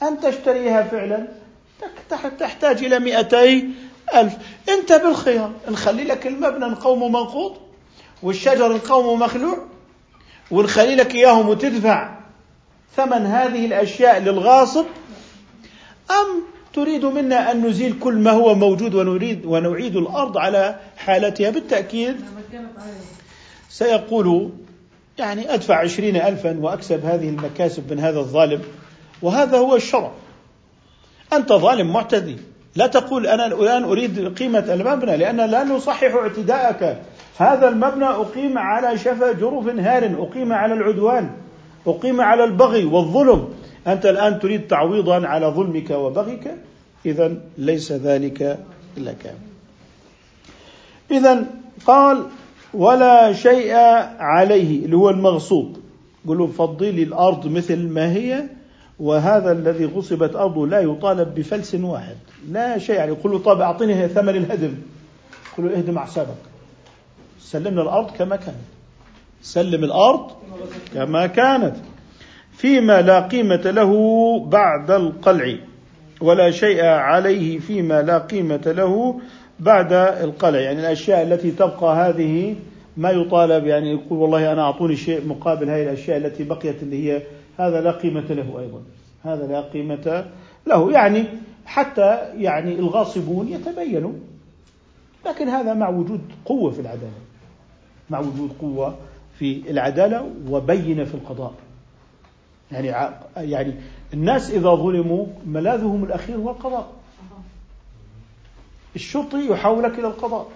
أن 0.01 0.19
تشتريها 0.19 0.83
فعلا. 0.83 1.27
تحتاج 2.39 2.83
إلى 2.83 2.99
مئتي 2.99 3.69
ألف. 4.15 4.33
أنت 4.69 4.93
بالخيار. 4.93 5.51
نخلي 5.69 6.03
لك 6.03 6.27
المبنى 6.27 6.65
نقومه 6.65 7.07
منقوض 7.07 7.57
والشجر 8.23 8.73
نقومه 8.73 9.15
مخلوع 9.15 9.57
ونخلي 10.51 10.95
لك 10.95 11.15
إياهم 11.15 11.49
وتدفع 11.49 12.15
ثمن 12.95 13.25
هذه 13.25 13.65
الأشياء 13.65 14.19
للغاصب. 14.19 14.85
أم 16.11 16.43
تريد 16.73 17.05
منا 17.05 17.51
أن 17.51 17.65
نزيل 17.65 17.99
كل 17.99 18.13
ما 18.13 18.31
هو 18.31 18.55
موجود 18.55 18.95
ونريد 18.95 19.45
ونعيد 19.45 19.95
الأرض 19.95 20.37
على 20.37 20.79
حالتها؟ 20.97 21.49
بالتأكيد. 21.49 22.15
سيقول 23.69 24.49
يعني 25.17 25.53
أدفع 25.53 25.79
عشرين 25.79 26.15
ألفا 26.15 26.59
وأكسب 26.59 27.05
هذه 27.05 27.29
المكاسب 27.29 27.93
من 27.93 27.99
هذا 27.99 28.19
الظالم. 28.19 28.61
وهذا 29.23 29.57
هو 29.57 29.75
الشرع. 29.75 30.11
أنت 31.33 31.53
ظالم 31.53 31.93
معتدي. 31.93 32.37
لا 32.75 32.87
تقول 32.87 33.27
أنا 33.27 33.45
الآن 33.45 33.83
أريد 33.83 34.37
قيمة 34.37 34.73
المبنى 34.73 35.17
لأن 35.17 35.37
لا 35.37 35.63
نصحح 35.63 36.13
اعتداءك. 36.13 37.01
هذا 37.37 37.69
المبنى 37.69 38.05
أقيم 38.05 38.57
على 38.57 38.97
شفا 38.97 39.31
جرف 39.31 39.67
هار 39.67 40.15
أقيم 40.19 40.53
على 40.53 40.73
العدوان 40.73 41.29
أقيم 41.87 42.21
على 42.21 42.43
البغي 42.43 42.85
والظلم. 42.85 43.49
أنت 43.87 44.05
الآن 44.05 44.39
تريد 44.39 44.67
تعويضا 44.67 45.27
على 45.27 45.47
ظلمك 45.47 45.89
وبغيك. 45.89 46.51
إذا 47.05 47.37
ليس 47.57 47.91
ذلك 47.91 48.59
لك. 48.97 49.35
إذا 51.11 51.45
قال 51.85 52.25
ولا 52.73 53.33
شيء 53.33 53.73
عليه. 54.19 54.85
اللي 54.85 54.95
هو 54.95 55.09
المغصوب. 55.09 55.77
يقولوا 56.25 56.47
فضلي 56.47 57.03
الأرض 57.03 57.47
مثل 57.47 57.87
ما 57.87 58.11
هي. 58.11 58.43
وهذا 59.03 59.51
الذي 59.51 59.85
غصبت 59.85 60.35
أرضه 60.35 60.67
لا 60.67 60.79
يطالب 60.79 61.35
بفلس 61.35 61.75
واحد. 61.75 62.15
لا 62.51 62.77
شيء 62.77 62.95
يعني 62.95 63.11
يقول 63.11 63.31
له 63.31 63.39
طب 63.39 63.61
أعطيني 63.61 64.07
ثمن 64.07 64.29
الهدم. 64.29 64.75
يقول 65.53 65.71
له 65.71 65.77
اهدم 65.77 65.97
أعصابك. 65.97 66.43
سلمنا 67.39 67.81
الأرض 67.81 68.11
كما 68.11 68.35
كانت. 68.35 68.65
سلم 69.41 69.83
الأرض 69.83 70.31
كما 70.93 71.27
كانت. 71.27 71.75
فيما 72.51 73.01
لا 73.01 73.19
قيمة 73.19 73.71
له 73.71 73.93
بعد 74.39 74.91
القلع 74.91 75.55
ولا 76.21 76.51
شيء 76.51 76.83
عليه 76.85 77.59
فيما 77.59 78.01
لا 78.01 78.17
قيمة 78.17 78.73
له 78.77 79.21
بعد 79.59 79.93
القلع. 79.93 80.59
يعني 80.59 80.79
الأشياء 80.79 81.23
التي 81.23 81.51
تبقى 81.51 82.09
هذه 82.09 82.55
ما 82.97 83.11
يطالب 83.11 83.65
يعني 83.67 83.91
يقول 83.91 84.19
والله 84.19 84.51
أنا 84.51 84.61
أعطوني 84.61 84.95
شيء 84.95 85.27
مقابل 85.27 85.69
هذه 85.69 85.83
الأشياء 85.83 86.17
التي 86.17 86.43
بقيت 86.43 86.83
اللي 86.83 87.11
هي 87.11 87.21
هذا 87.57 87.81
لا 87.81 87.91
قيمة 87.91 88.21
له 88.21 88.59
أيضا. 88.59 88.81
هذا 89.23 89.47
لا 89.47 89.61
قيمة 89.61 90.31
له. 90.67 90.91
يعني 90.91 91.25
حتى 91.65 92.17
يعني 92.37 92.75
الغاصبون 92.79 93.47
يتبينوا. 93.47 94.13
لكن 95.25 95.49
هذا 95.49 95.73
مع 95.73 95.89
وجود 95.89 96.21
قوة 96.45 96.71
في 96.71 96.81
العدالة. 96.81 97.21
مع 98.09 98.19
وجود 98.19 98.51
قوة 98.61 98.95
في 99.39 99.71
العدالة 99.71 100.29
وبين 100.49 101.05
في 101.05 101.13
القضاء. 101.13 101.53
يعني 102.71 102.87
يعني 103.37 103.73
الناس 104.13 104.51
إذا 104.51 104.69
ظلموا 104.69 105.25
ملاذهم 105.45 106.03
الأخير 106.03 106.37
هو 106.37 106.49
القضاء 106.49 106.87
الشرطي 108.95 109.51
يحولك 109.51 109.99
إلى 109.99 110.07
القضاء. 110.07 110.47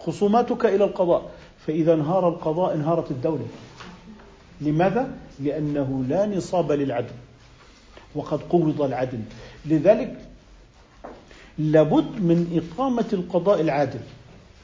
خصوماتك 0.00 0.66
إلى 0.66 0.84
القضاء. 0.84 1.30
فإذا 1.66 1.94
انهار 1.94 2.28
القضاء 2.28 2.74
انهارت 2.74 3.10
الدولة. 3.10 3.46
لماذا؟ 4.60 5.10
لأنه 5.40 6.04
لا 6.08 6.26
نصاب 6.26 6.72
للعدل 6.72 7.14
وقد 8.14 8.42
قوض 8.42 8.82
العدل. 8.82 9.20
لذلك 9.66 10.16
لابد 11.58 12.20
من 12.20 12.62
إقامة 12.62 13.06
القضاء 13.12 13.60
العادل. 13.60 14.00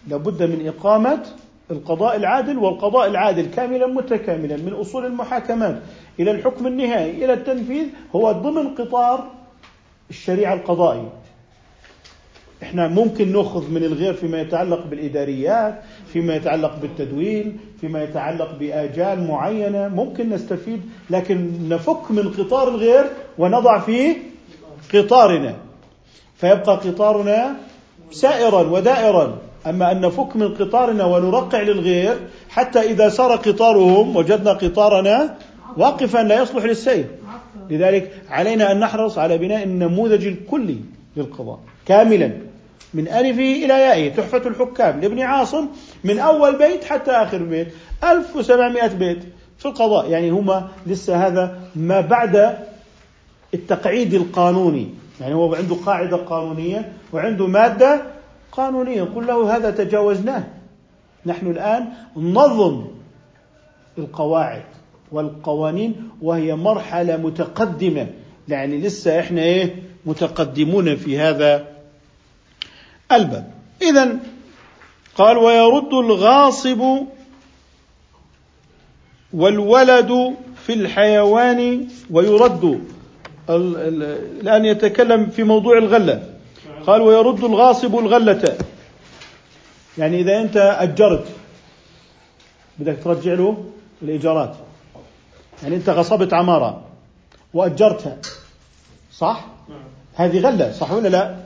لابد 0.08 0.42
من 0.42 0.66
إقامة 0.68 1.26
القضاء 1.70 2.16
العادل 2.16 2.58
والقضاء 2.58 3.08
العادل 3.08 3.46
كاملا 3.46 3.86
متكاملا 3.86 4.56
من 4.56 4.72
أصول 4.72 5.06
المحاكمات 5.06 5.82
إلى 6.20 6.30
الحكم 6.30 6.66
النهائي 6.66 7.24
إلى 7.24 7.32
التنفيذ 7.32 7.86
هو 8.16 8.32
ضمن 8.32 8.74
قطار 8.74 9.30
الشريعة 10.10 10.54
القضائية. 10.54 11.12
إحنا 12.68 12.88
ممكن 12.88 13.32
نأخذ 13.32 13.70
من 13.70 13.84
الغير 13.84 14.14
فيما 14.14 14.40
يتعلق 14.40 14.86
بالإداريات، 14.86 15.74
فيما 16.12 16.36
يتعلق 16.36 16.78
بالتدوين، 16.82 17.58
فيما 17.80 18.02
يتعلق 18.02 18.58
بآجال 18.60 19.26
معينة، 19.26 19.88
ممكن 19.88 20.30
نستفيد 20.30 20.80
لكن 21.10 21.68
نفك 21.68 22.10
من 22.10 22.28
قطار 22.28 22.68
الغير 22.68 23.04
ونضع 23.38 23.78
في 23.78 24.16
قطارنا. 24.94 25.54
فيبقى 26.36 26.76
قطارنا 26.76 27.56
سائرا 28.10 28.62
ودائرا، 28.62 29.38
أما 29.66 29.92
أن 29.92 30.00
نفك 30.00 30.36
من 30.36 30.54
قطارنا 30.54 31.04
ونرقع 31.04 31.60
للغير 31.60 32.16
حتى 32.48 32.80
إذا 32.80 33.08
سار 33.08 33.36
قطارهم 33.36 34.16
وجدنا 34.16 34.52
قطارنا 34.52 35.34
واقفا 35.76 36.18
لا 36.18 36.42
يصلح 36.42 36.64
للسير. 36.64 37.06
لذلك 37.70 38.12
علينا 38.30 38.72
أن 38.72 38.80
نحرص 38.80 39.18
على 39.18 39.38
بناء 39.38 39.62
النموذج 39.64 40.26
الكلي 40.26 40.76
للقضاء 41.16 41.60
كاملا 41.86 42.47
من 42.94 43.08
ألفه 43.08 43.64
إلى 43.64 43.74
يائه. 43.74 44.14
تحفة 44.14 44.48
الحكام 44.48 45.00
لابن 45.00 45.20
عاصم 45.20 45.68
من 46.04 46.18
أول 46.18 46.58
بيت 46.58 46.84
حتى 46.84 47.10
آخر 47.10 47.42
بيت. 47.42 47.68
1700 48.04 48.86
بيت 48.86 49.18
في 49.58 49.66
القضاء. 49.66 50.10
يعني 50.10 50.30
هما 50.30 50.68
لسه 50.86 51.26
هذا 51.26 51.60
ما 51.76 52.00
بعد 52.00 52.58
التقعيد 53.54 54.14
القانوني. 54.14 54.88
يعني 55.20 55.34
هو 55.34 55.54
عنده 55.54 55.74
قاعدة 55.74 56.16
قانونية 56.16 56.92
وعنده 57.12 57.46
مادة 57.46 58.02
قانونية. 58.52 59.02
قل 59.02 59.26
له 59.26 59.56
هذا 59.56 59.70
تجاوزناه. 59.70 60.44
نحن 61.26 61.50
الآن 61.50 61.88
ننظم 62.16 62.84
القواعد 63.98 64.62
والقوانين 65.12 66.08
وهي 66.22 66.54
مرحلة 66.54 67.16
متقدمة. 67.16 68.06
يعني 68.48 68.78
لسه 68.78 69.20
إحنا 69.20 69.42
إيه؟ 69.42 69.74
متقدمون 70.06 70.96
في 70.96 71.18
هذا 71.18 71.77
الباب. 73.12 73.52
إذا 73.82 74.16
قال 75.16 75.36
ويرد 75.38 75.94
الغاصب 75.94 76.82
والولد 79.32 80.36
في 80.66 80.72
الحيوان 80.72 81.88
ويرد 82.10 82.80
الآن 83.50 84.64
يتكلم 84.64 85.26
في 85.26 85.42
موضوع 85.42 85.78
الغلة. 85.78 86.22
قال 86.86 87.00
ويرد 87.00 87.44
الغاصب 87.44 87.98
الغلة. 87.98 88.58
يعني 89.98 90.20
إذا 90.20 90.40
أنت 90.40 90.56
أجرت 90.56 91.26
بدك 92.78 92.98
ترجع 93.04 93.32
له 93.32 93.64
الإيجارات. 94.02 94.56
يعني 95.62 95.76
أنت 95.76 95.88
غصبت 95.88 96.34
عمارة 96.34 96.82
وأجرتها 97.54 98.16
صح؟ 99.12 99.44
هذه 100.14 100.40
غلة 100.40 100.72
صح 100.72 100.92
ولا 100.92 101.08
لا؟ 101.08 101.36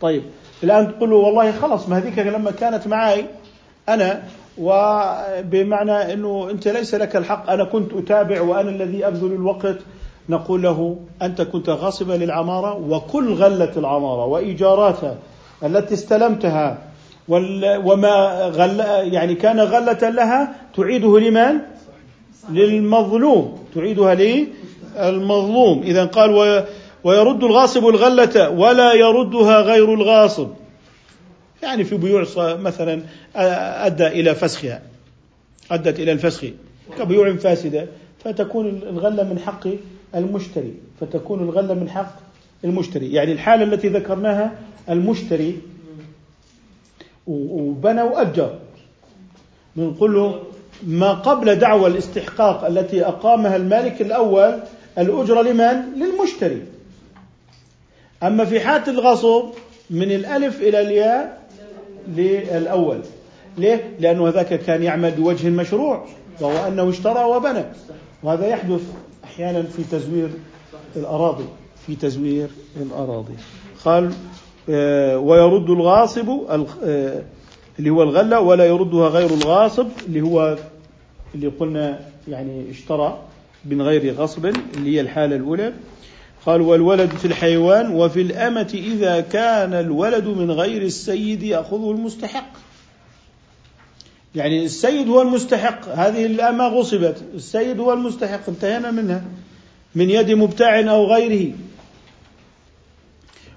طيب. 0.00 0.22
الآن 0.64 0.98
تقول 0.98 1.10
له 1.10 1.16
والله 1.16 1.52
خلص 1.52 1.88
ما 1.88 1.98
هذيك 1.98 2.18
لما 2.18 2.50
كانت 2.50 2.86
معي 2.86 3.24
أنا 3.88 4.22
وبمعنى 4.58 6.12
أنه 6.12 6.50
أنت 6.50 6.68
ليس 6.68 6.94
لك 6.94 7.16
الحق 7.16 7.50
أنا 7.50 7.64
كنت 7.64 7.92
أتابع 7.92 8.40
وأنا 8.40 8.70
الذي 8.70 9.06
أبذل 9.06 9.32
الوقت. 9.32 9.76
نقول 10.28 10.62
له 10.62 10.96
أنت 11.22 11.42
كنت 11.42 11.68
غاصبا 11.68 12.12
للعمارة 12.12 12.74
وكل 12.90 13.34
غلة 13.34 13.72
العمارة 13.76 14.24
وإيجاراتها 14.24 15.16
التي 15.64 15.94
استلمتها 15.94 16.78
وما 17.28 18.46
غل 18.54 18.80
يعني 19.12 19.34
كان 19.34 19.60
غلة 19.60 20.10
لها 20.10 20.54
تعيده 20.76 21.18
لمن؟ 21.18 21.60
للمظلوم 22.50 23.58
تعيدها 23.74 24.14
للمظلوم. 24.14 25.82
إذا 25.82 26.04
قال 26.04 26.64
ويرد 27.04 27.44
الغاصب 27.44 27.86
الغلة 27.86 28.50
ولا 28.50 28.92
يردها 28.92 29.60
غير 29.60 29.94
الغاصب. 29.94 30.48
يعني 31.62 31.84
في 31.84 31.96
بيوع 31.96 32.26
مثلا 32.38 33.02
أدى 33.86 34.06
إلى 34.06 34.34
فسخها. 34.34 34.82
أدت 35.70 36.00
إلى 36.00 36.12
الفسخ 36.12 36.46
كبيوع 36.98 37.36
فاسدة 37.36 37.86
فتكون 38.24 38.68
الغلة 38.68 39.22
من 39.22 39.38
حق 39.38 39.68
المشتري. 40.14 40.74
فتكون 41.00 41.40
الغلة 41.40 41.74
من 41.74 41.90
حق 41.90 42.12
المشتري. 42.64 43.12
يعني 43.12 43.32
الحالة 43.32 43.64
التي 43.64 43.88
ذكرناها 43.88 44.58
المشتري 44.90 45.58
وبنى 47.26 48.02
وأجر. 48.02 48.58
بنقول 49.76 50.14
له 50.14 50.42
ما 50.86 51.12
قبل 51.12 51.56
دعوى 51.56 51.86
الاستحقاق 51.86 52.66
التي 52.66 53.06
أقامها 53.06 53.56
المالك 53.56 54.02
الأول 54.02 54.58
الأجرة 54.98 55.42
لمن؟ 55.42 55.82
للمشتري. 55.96 56.62
أما 58.22 58.44
في 58.44 58.60
حالة 58.60 58.90
الغصب 58.92 59.44
من 59.90 60.12
الألف 60.12 60.60
إلى 60.60 60.80
الياء 60.80 61.46
للأول. 62.08 63.00
ليه؟ 63.58 63.96
لأنه 64.00 64.28
هذاك 64.28 64.54
كان 64.60 64.82
يعمل 64.82 65.10
بوجه 65.10 65.48
مشروع 65.48 66.04
وهو 66.40 66.68
أنه 66.68 66.90
اشترى 66.90 67.24
وبنى. 67.24 67.64
وهذا 68.22 68.46
يحدث 68.46 68.80
أحيانا 69.24 69.62
في 69.62 69.82
تزوير 69.90 70.28
الأراضي. 70.96 71.44
في 71.86 71.96
تزوير 71.96 72.48
الأراضي. 72.76 73.34
قال 73.84 74.12
آه، 74.70 75.18
ويرد 75.18 75.70
الغاصب 75.70 76.28
آه، 76.28 77.22
اللي 77.78 77.90
هو 77.90 78.02
الغلة 78.02 78.40
ولا 78.40 78.64
يردها 78.64 79.08
غير 79.08 79.30
الغاصب 79.30 79.86
اللي 80.06 80.20
هو 80.20 80.56
اللي 81.34 81.46
قلنا 81.46 82.00
يعني 82.28 82.70
اشترى 82.70 83.18
من 83.64 83.82
غير 83.82 84.14
غصب 84.14 84.46
اللي 84.46 84.96
هي 84.96 85.00
الحالة 85.00 85.36
الأولى. 85.36 85.72
قال 86.46 86.60
والولد 86.60 87.10
في 87.10 87.24
الحيوان 87.24 87.94
وفي 87.94 88.20
الأمة 88.20 88.70
إذا 88.74 89.20
كان 89.20 89.74
الولد 89.74 90.24
من 90.24 90.50
غير 90.50 90.82
السيد 90.82 91.42
يأخذه 91.42 91.90
المستحق. 91.90 92.52
يعني 94.34 94.64
السيد 94.64 95.08
هو 95.08 95.22
المستحق. 95.22 95.88
هذه 95.88 96.26
الأمة 96.26 96.68
غصبت. 96.68 97.22
السيد 97.34 97.80
هو 97.80 97.92
المستحق. 97.92 98.48
انتهينا 98.48 98.90
منها. 98.90 99.24
من 99.94 100.10
يد 100.10 100.30
مبتاع 100.30 100.80
أو 100.80 101.06
غيره. 101.06 101.52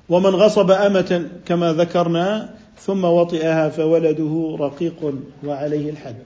ومن 0.09 0.29
غصب 0.29 0.71
أمة 0.71 1.29
كما 1.45 1.73
ذكرنا 1.73 2.55
ثم 2.79 3.03
وطئها 3.03 3.69
فولده 3.69 4.57
رقيق 4.59 5.13
وعليه 5.43 5.89
الحد. 5.89 6.23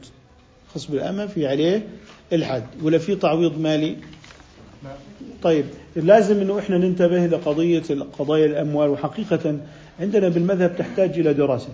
غصب 0.76 0.94
الأمة 0.94 1.26
في 1.26 1.48
عليه 1.48 1.88
الحد. 2.34 2.64
ولا 2.84 2.98
في 2.98 3.16
تعويض 3.16 3.60
مالي. 3.60 3.98
طيب 5.44 5.66
لازم 5.96 6.42
إنه 6.42 6.60
إحنا 6.60 6.78
ننتبه 6.78 7.26
لقضيه 7.26 7.84
قضايا 8.20 8.46
الأموال 8.46 8.90
وحقيقة 8.90 9.58
عندنا 10.00 10.30
بالمذهب 10.30 10.76
تحتاج 10.76 11.20
إلى 11.20 11.34
دراسة 11.34 11.70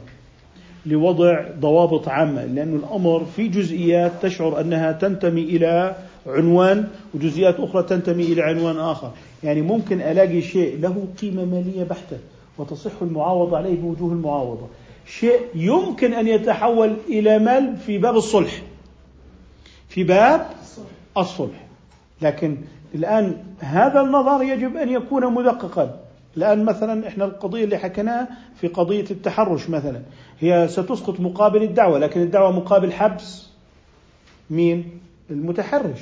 لوضع 0.85 1.45
ضوابط 1.59 2.07
عامة 2.07 2.45
لأن 2.45 2.75
الأمر 2.75 3.25
في 3.35 3.47
جزئيات 3.47 4.11
تشعر 4.21 4.61
أنها 4.61 4.91
تنتمي 4.91 5.41
إلى 5.41 5.95
عنوان 6.27 6.87
وجزئيات 7.13 7.59
أخرى 7.59 7.83
تنتمي 7.83 8.23
إلى 8.23 8.41
عنوان 8.41 8.77
آخر، 8.77 9.11
يعني 9.43 9.61
ممكن 9.61 10.01
ألاقي 10.01 10.41
شيء 10.41 10.79
له 10.79 11.07
قيمة 11.21 11.45
مالية 11.45 11.83
بحتة 11.83 12.17
وتصح 12.57 12.91
المعاوضة 13.01 13.57
عليه 13.57 13.75
بوجوه 13.75 14.11
المعاوضة. 14.11 14.67
شيء 15.05 15.39
يمكن 15.55 16.13
أن 16.13 16.27
يتحول 16.27 16.95
إلى 17.09 17.39
مال 17.39 17.77
في 17.77 17.97
باب 17.97 18.17
الصلح. 18.17 18.61
في 19.89 20.03
باب 20.03 20.47
الصلح. 21.17 21.67
لكن 22.21 22.57
الآن 22.95 23.37
هذا 23.59 24.01
النظر 24.01 24.43
يجب 24.43 24.77
أن 24.77 24.89
يكون 24.89 25.33
مدققا 25.33 25.99
الآن 26.37 26.65
مثلا 26.65 27.07
إحنا 27.07 27.25
القضية 27.25 27.63
اللي 27.63 27.77
حكيناها 27.77 28.27
في 28.55 28.67
قضية 28.67 29.05
التحرش 29.11 29.69
مثلا 29.69 30.01
هي 30.39 30.67
ستسقط 30.67 31.19
مقابل 31.19 31.63
الدعوة 31.63 31.99
لكن 31.99 32.21
الدعوة 32.21 32.51
مقابل 32.51 32.91
حبس 32.91 33.49
مين؟ 34.49 34.99
المتحرش 35.29 36.01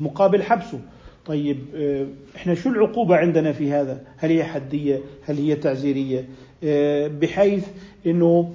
مقابل 0.00 0.42
حبسه 0.42 0.80
طيب 1.26 1.58
آه، 1.74 2.06
إحنا 2.36 2.54
شو 2.54 2.68
العقوبة 2.68 3.16
عندنا 3.16 3.52
في 3.52 3.72
هذا؟ 3.72 4.00
هل 4.16 4.30
هي 4.30 4.44
حدية؟ 4.44 5.00
هل 5.24 5.38
هي 5.38 5.56
تعزيرية؟ 5.56 6.28
آه، 6.64 7.08
بحيث 7.08 7.66
إنه 8.06 8.52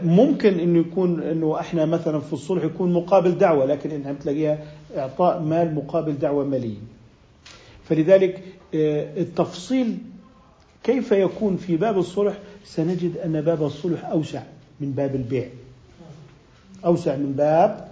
ممكن 0.00 0.58
إنه 0.58 0.78
يكون 0.78 1.22
إنه 1.22 1.60
إحنا 1.60 1.84
مثلا 1.86 2.20
في 2.20 2.32
الصلح 2.32 2.64
يكون 2.64 2.92
مقابل 2.92 3.38
دعوة 3.38 3.64
لكن 3.64 3.90
إنها 3.90 4.12
بتلاقيها 4.12 4.58
إعطاء 4.96 5.40
مال 5.42 5.74
مقابل 5.74 6.18
دعوة 6.18 6.44
مالية. 6.44 6.78
فلذلك 7.84 8.42
آه، 8.74 9.20
التفصيل 9.20 9.98
كيف 10.84 11.12
يكون 11.12 11.56
في 11.56 11.76
باب 11.76 11.98
الصلح 11.98 12.38
سنجد 12.64 13.16
أن 13.16 13.40
باب 13.40 13.62
الصلح 13.62 14.04
أوسع 14.04 14.42
من 14.80 14.92
باب 14.92 15.14
البيع. 15.14 15.48
أوسع 16.84 17.16
من 17.16 17.32
باب 17.32 17.88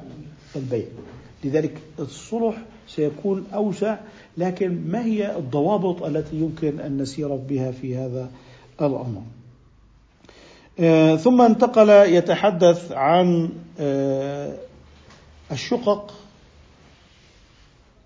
البيع. 0.57 0.87
لذلك 1.45 1.79
الصلح 1.99 2.57
سيكون 2.89 3.47
أوسع 3.55 3.97
لكن 4.39 4.91
ما 4.91 5.05
هي 5.05 5.37
الضوابط 5.37 6.03
التي 6.03 6.37
يمكن 6.37 6.81
أن 6.81 6.99
نسير 6.99 7.37
بها 7.37 7.71
في 7.71 7.97
هذا 7.97 8.31
الأمر؟ 8.81 9.23
آه، 10.81 11.17
ثم 11.17 11.43
انتقل 11.43 11.89
يتحدث 11.89 12.93
عن 12.93 13.49
آه، 13.81 14.55
الشقق 15.53 16.15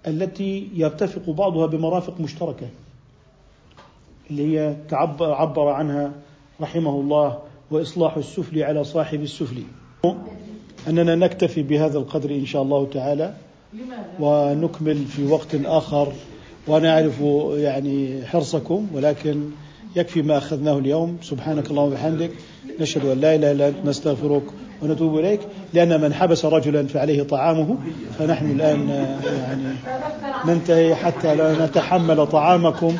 التي 0.06 0.68
يرتفق 0.74 1.30
بعضها 1.30 1.66
بمرافق 1.66 2.20
مشتركة 2.20 2.68
اللي 4.30 4.58
هي 4.58 4.76
عبر 4.92 5.68
عنها 5.68 6.12
رحمه 6.60 6.90
الله 6.90 7.38
وإصلاح 7.70 8.16
السفل 8.16 8.62
على 8.62 8.84
صاحب 8.84 9.22
السفل 9.22 9.62
أننا 10.88 11.14
نكتفي 11.14 11.62
بهذا 11.62 11.98
القدر 11.98 12.30
إن 12.30 12.46
شاء 12.46 12.62
الله 12.62 12.86
تعالى 12.92 13.34
ونكمل 14.20 15.04
في 15.04 15.26
وقت 15.26 15.54
آخر 15.54 16.12
ونعرف 16.68 17.20
يعني 17.54 18.26
حرصكم 18.26 18.86
ولكن 18.94 19.50
يكفي 19.98 20.22
ما 20.22 20.38
أخذناه 20.38 20.78
اليوم. 20.78 21.16
سبحانك 21.22 21.70
اللهم 21.70 21.92
وبحمدك. 21.92 22.30
نشهد 22.80 23.04
أن 23.06 23.20
لا 23.20 23.34
إله 23.34 23.52
إلا 23.52 23.68
أنت. 23.68 23.76
نستغفرك 23.84 24.42
ونتوب 24.82 25.18
إليك. 25.18 25.40
لأن 25.74 26.00
من 26.00 26.14
حبس 26.14 26.44
رجلا 26.44 26.86
فعليه 26.86 27.22
طعامه 27.22 27.76
فنحن 28.18 28.50
الآن 28.50 28.88
يعني 28.88 29.62
ننتهي 30.46 30.94
حتى 30.94 31.34
لا 31.34 31.66
نتحمل 31.66 32.26
طعامكم. 32.26 32.96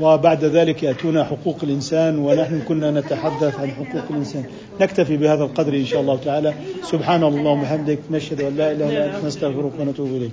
وبعد 0.00 0.44
ذلك 0.44 0.82
يأتون 0.82 1.24
حقوق 1.24 1.56
الإنسان 1.62 2.18
ونحن 2.18 2.60
كنا 2.68 2.90
نتحدث 2.90 3.60
عن 3.60 3.70
حقوق 3.70 4.04
الإنسان. 4.10 4.44
نكتفي 4.80 5.16
بهذا 5.16 5.44
القدر 5.44 5.74
إن 5.74 5.84
شاء 5.84 6.00
الله 6.00 6.16
تعالى. 6.16 6.54
سبحان 6.82 7.22
الله 7.24 7.50
وبحمدك. 7.50 7.98
نشهد 8.10 8.40
أن 8.40 8.56
لا 8.56 8.72
إله 8.72 8.88
إلا 8.88 9.16
أنت. 9.16 9.24
نستغفرك 9.24 9.72
ونتوب 9.80 10.06
إليك. 10.06 10.32